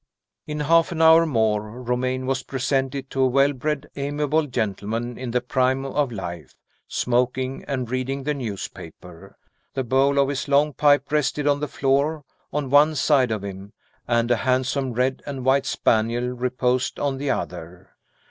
[0.47, 5.29] In half an hour more, Romayne was presented to a well bred, amiable gentleman in
[5.29, 6.55] the prime of life,
[6.87, 9.37] smoking, and reading the newspaper.
[9.75, 13.73] The bowl of his long pipe rested on the floor, on one side of him,
[14.07, 17.91] and a handsome red and white spaniel reposed on the other.